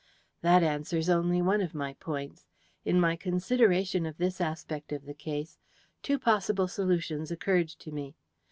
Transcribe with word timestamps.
"That 0.41 0.63
answers 0.63 1.09
only 1.11 1.43
one 1.43 1.61
of 1.61 1.75
my 1.75 1.93
points. 1.93 2.47
In 2.83 2.99
my 2.99 3.15
consideration 3.15 4.07
of 4.07 4.17
this 4.17 4.41
aspect 4.41 4.91
of 4.91 5.05
the 5.05 5.13
case, 5.13 5.59
two 6.01 6.17
possible 6.17 6.67
solutions 6.67 7.29
occurred 7.29 7.69
to 7.69 7.91
me. 7.91 8.15